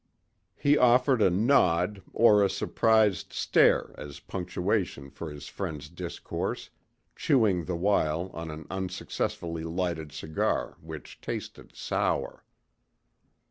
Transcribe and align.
He 0.55 0.79
offered 0.79 1.21
a 1.21 1.29
nod 1.29 2.01
or 2.11 2.43
a 2.43 2.49
surprised 2.49 3.31
stare 3.33 3.93
as 3.99 4.19
punctuation 4.19 5.11
for 5.11 5.29
his 5.29 5.45
friend's 5.47 5.89
discourse, 5.89 6.71
chewing 7.15 7.65
the 7.65 7.75
while 7.75 8.31
on 8.33 8.49
an 8.49 8.65
unsuccessfully 8.71 9.63
lighted 9.63 10.11
cigar 10.11 10.75
which 10.81 11.21
tasted 11.21 11.75
sour. 11.75 12.43